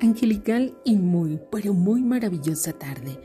angelical 0.00 0.76
y 0.84 0.96
muy, 0.96 1.40
pero 1.50 1.74
muy 1.74 2.02
maravillosa 2.02 2.72
tarde. 2.72 3.20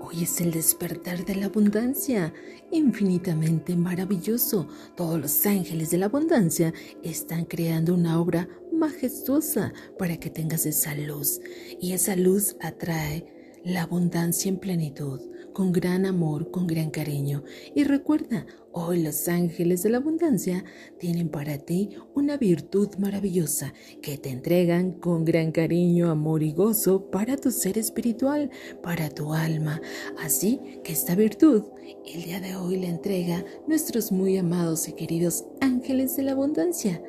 Hoy 0.00 0.24
es 0.24 0.40
el 0.40 0.50
despertar 0.50 1.24
de 1.24 1.34
la 1.34 1.46
abundancia, 1.46 2.32
infinitamente 2.70 3.74
maravilloso. 3.76 4.68
Todos 4.96 5.20
los 5.20 5.46
ángeles 5.46 5.90
de 5.90 5.98
la 5.98 6.06
abundancia 6.06 6.74
están 7.02 7.46
creando 7.46 7.94
una 7.94 8.20
obra 8.20 8.48
majestuosa 8.72 9.72
para 9.98 10.18
que 10.18 10.30
tengas 10.30 10.66
esa 10.66 10.94
luz 10.94 11.40
y 11.80 11.92
esa 11.92 12.16
luz 12.16 12.56
atrae 12.60 13.26
la 13.64 13.82
abundancia 13.82 14.50
en 14.50 14.58
plenitud, 14.58 15.20
con 15.54 15.72
gran 15.72 16.04
amor, 16.04 16.50
con 16.50 16.66
gran 16.66 16.90
cariño. 16.90 17.44
Y 17.74 17.84
recuerda, 17.84 18.44
hoy 18.72 19.02
los 19.02 19.28
ángeles 19.28 19.82
de 19.84 19.90
la 19.90 19.98
abundancia 19.98 20.64
tienen 20.98 21.30
para 21.30 21.56
ti 21.58 21.90
una 22.14 22.36
virtud 22.36 22.88
maravillosa 22.98 23.72
que 24.02 24.18
te 24.18 24.30
entregan 24.30 24.92
con 24.92 25.24
gran 25.24 25.52
cariño, 25.52 26.10
amor 26.10 26.42
y 26.42 26.52
gozo 26.52 27.10
para 27.10 27.38
tu 27.38 27.50
ser 27.50 27.78
espiritual, 27.78 28.50
para 28.82 29.08
tu 29.08 29.32
alma. 29.32 29.80
Así 30.18 30.60
que 30.82 30.92
esta 30.92 31.14
virtud 31.14 31.62
el 32.04 32.24
día 32.24 32.40
de 32.40 32.56
hoy 32.56 32.76
la 32.80 32.88
entrega 32.88 33.44
nuestros 33.66 34.12
muy 34.12 34.36
amados 34.36 34.88
y 34.88 34.92
queridos 34.92 35.46
ángeles 35.60 36.16
de 36.16 36.24
la 36.24 36.32
abundancia. 36.32 37.02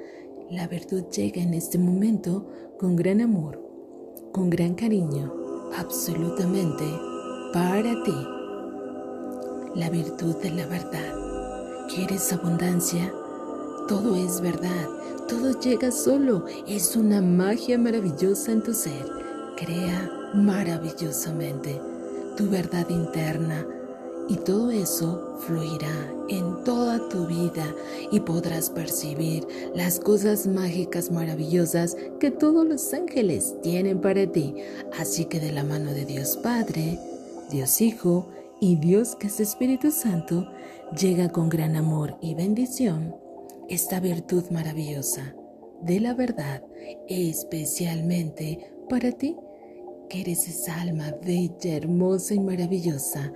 La 0.52 0.68
virtud 0.68 1.06
llega 1.10 1.42
en 1.42 1.56
este 1.56 1.80
momento 1.80 2.48
con 2.78 2.96
gran 2.96 3.22
amor, 3.22 3.60
con 4.32 4.50
gran 4.50 4.76
cariño 4.76 5.34
absolutamente 5.76 6.86
para 7.56 8.04
ti. 8.04 8.28
La 9.76 9.90
virtud 9.90 10.36
de 10.44 10.52
la 10.52 10.66
verdad. 10.66 11.88
¿Quieres 11.88 12.34
abundancia? 12.34 13.14
Todo 13.88 14.18
es 14.18 14.42
verdad, 14.42 14.90
todo 15.30 15.58
llega 15.62 15.90
solo, 15.90 16.44
es 16.68 16.98
una 16.98 17.22
magia 17.22 17.78
maravillosa 17.78 18.52
en 18.52 18.62
tu 18.62 18.74
ser. 18.74 19.06
Crea 19.56 20.12
maravillosamente 20.34 21.80
tu 22.36 22.50
verdad 22.50 22.90
interna 22.90 23.66
y 24.28 24.36
todo 24.36 24.70
eso 24.72 25.38
fluirá 25.48 26.12
en 26.28 26.62
toda 26.66 27.08
tu 27.08 27.26
vida 27.26 27.74
y 28.12 28.20
podrás 28.20 28.70
percibir 28.70 29.48
las 29.74 30.02
cosas 30.02 30.46
mágicas 30.46 31.10
maravillosas 31.10 31.96
que 32.20 32.32
todos 32.32 32.68
los 32.68 32.94
ángeles 32.94 33.56
tienen 33.64 34.02
para 34.02 34.30
ti. 34.30 34.56
Así 35.00 35.24
que 35.24 35.40
de 35.40 35.54
la 35.54 35.64
mano 35.64 35.94
de 35.94 36.04
Dios 36.04 36.36
Padre, 36.36 37.00
Dios 37.50 37.82
Hijo 37.82 38.30
y 38.60 38.78
Dios 38.78 39.16
que 39.16 39.28
es 39.28 39.40
Espíritu 39.40 39.92
Santo, 39.92 40.48
llega 41.00 41.30
con 41.30 41.50
gran 41.50 41.76
amor 41.76 42.18
y 42.22 42.36
bendición 42.36 43.16
esta 43.68 44.00
virtud 44.00 44.46
maravillosa 44.52 45.36
de 45.82 46.00
la 46.00 46.14
verdad, 46.14 46.64
especialmente 47.08 48.72
para 48.90 49.12
ti, 49.12 49.36
que 50.10 50.22
eres 50.22 50.48
esa 50.48 50.82
alma 50.82 51.16
bella, 51.24 51.76
hermosa 51.76 52.34
y 52.34 52.40
maravillosa 52.40 53.34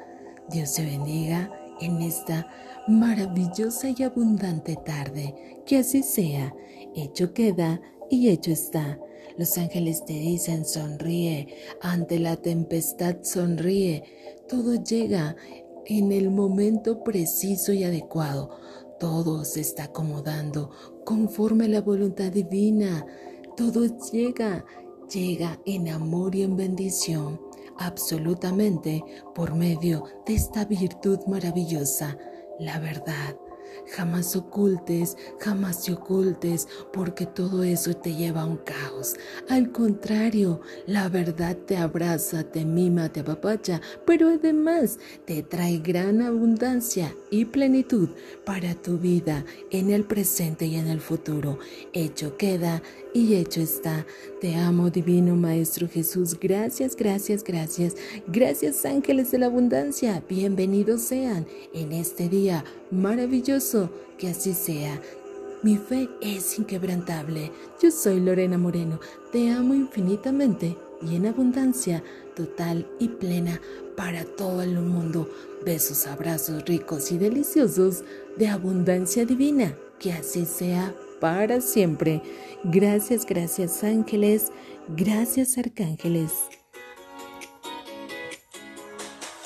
Dios 0.50 0.74
te 0.74 0.84
bendiga 0.84 1.52
en 1.80 2.02
esta 2.02 2.48
maravillosa 2.88 3.90
y 3.96 4.04
abundante 4.04 4.76
tarde. 4.76 5.62
Que 5.66 5.78
así 5.78 6.02
sea. 6.02 6.56
Hecho 6.96 7.34
queda 7.34 7.80
y 8.10 8.30
hecho 8.30 8.52
está. 8.52 9.00
Los 9.40 9.58
ángeles 9.58 10.04
te 10.04 10.12
dicen 10.12 10.66
sonríe. 10.66 11.48
Ante 11.80 12.20
la 12.20 12.36
tempestad 12.36 13.20
sonríe. 13.22 14.04
Todo 14.50 14.76
llega 14.84 15.38
en 15.86 16.12
el 16.12 16.30
momento 16.30 17.06
preciso 17.06 17.72
y 17.72 17.86
adecuado. 17.86 18.50
Todo 19.00 19.46
se 19.46 19.62
está 19.62 19.86
acomodando 19.86 20.72
conforme 21.06 21.64
a 21.64 21.70
la 21.70 21.80
voluntad 21.80 22.34
divina. 22.34 23.06
Todo 23.56 23.86
llega, 24.12 24.66
llega 25.10 25.58
en 25.66 25.88
amor 25.88 26.36
y 26.36 26.44
en 26.44 26.58
bendición 26.58 27.40
absolutamente 27.78 29.02
por 29.34 29.56
medio 29.56 30.04
de 30.26 30.34
esta 30.34 30.66
virtud 30.66 31.20
maravillosa, 31.28 32.18
la 32.60 32.78
verdad. 32.80 33.38
Jamás 33.96 34.36
ocultes, 34.36 35.18
jamás 35.40 35.84
te 35.84 35.94
ocultes, 35.94 36.68
porque 36.94 37.26
todo 37.26 37.64
eso 37.64 37.94
te 37.96 38.16
lleva 38.16 38.42
a 38.42 38.46
un 38.46 38.58
caos. 38.58 39.16
Al 39.50 39.72
contrario, 39.72 40.62
la 40.86 41.10
verdad 41.10 41.58
te 41.58 41.78
abraza, 41.78 42.44
te 42.44 42.66
mima, 42.66 43.10
te 43.10 43.22
apapacha, 43.22 43.82
pero 44.06 44.30
además 44.30 45.00
te 45.26 45.44
trae 45.44 45.80
gran 45.80 46.22
abundancia 46.22 47.16
y 47.32 47.46
plenitud 47.46 48.10
para 48.46 48.76
tu 48.76 48.98
vida 48.98 49.46
en 49.72 49.92
el 49.92 50.04
presente 50.04 50.66
y 50.66 50.76
en 50.76 50.88
el 50.88 51.02
futuro. 51.02 51.60
Hecho 51.94 52.38
queda 52.38 52.82
y 53.14 53.36
hecho 53.36 53.62
está. 53.62 54.06
Te 54.42 54.56
amo, 54.56 54.90
Divino 54.90 55.36
Maestro 55.36 55.88
Jesús. 55.88 56.38
Gracias, 56.40 56.96
gracias, 56.96 57.44
gracias. 57.44 57.96
Gracias, 58.28 58.86
ángeles 58.86 59.32
de 59.32 59.40
la 59.40 59.48
abundancia. 59.48 60.24
Bienvenidos 60.30 61.02
sean 61.02 61.48
en 61.74 61.92
este 61.92 62.30
día 62.30 62.64
maravilloso. 62.92 63.90
Que 64.18 64.30
así 64.30 64.54
sea. 64.54 65.02
Mi 65.64 65.78
fe 65.78 66.10
es 66.22 66.58
inquebrantable. 66.58 67.52
Yo 67.82 67.92
soy 67.92 68.20
Lorena 68.20 68.58
Moreno. 68.58 69.00
Te 69.32 69.50
amo 69.50 69.74
infinitamente 69.74 70.78
y 71.02 71.16
en 71.16 71.26
abundancia 71.26 72.04
total 72.36 72.88
y 73.00 73.10
plena 73.10 73.60
para 73.98 74.24
todo 74.24 74.62
el 74.62 74.80
mundo. 74.80 75.30
Besos, 75.66 76.08
abrazos 76.08 76.64
ricos 76.66 77.12
y 77.12 77.18
deliciosos 77.18 78.04
de 78.38 78.48
abundancia 78.48 79.26
divina. 79.26 79.76
Que 80.00 80.14
así 80.14 80.46
sea 80.46 80.96
para 81.20 81.62
siempre. 81.62 82.22
Gracias, 82.64 83.26
gracias 83.26 83.84
ángeles, 83.84 84.52
gracias 84.90 85.58
arcángeles. 85.58 86.32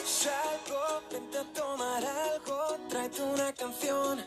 Salgo, 0.04 1.02
vente 1.12 1.38
a 1.38 1.54
tomar 1.54 2.04
algo, 2.04 2.78
tráete 2.90 3.22
una 3.22 3.54
canción, 3.54 4.20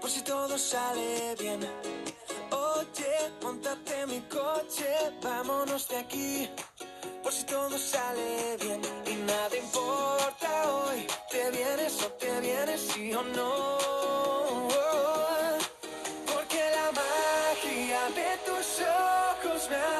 por 0.00 0.10
si 0.10 0.22
todo 0.22 0.56
sale 0.58 1.34
bien. 1.38 1.60
Oye, 2.50 3.32
montate 3.42 4.06
mi 4.06 4.20
coche, 4.22 4.86
vámonos 5.22 5.88
de 5.88 5.96
aquí, 5.96 6.48
por 7.22 7.32
si 7.32 7.44
todo 7.44 7.76
sale 7.78 8.56
bien. 8.60 8.80
Y 9.10 9.14
nada 9.26 9.56
importa 9.56 10.72
hoy, 10.72 11.06
te 11.30 11.50
vienes 11.50 12.02
o 12.04 12.06
te 12.12 12.40
vienes, 12.40 12.80
sí 12.80 13.12
o 13.14 13.22
no. 13.22 13.91
i'll 18.04 18.10
be 18.10 18.22
the 18.46 19.92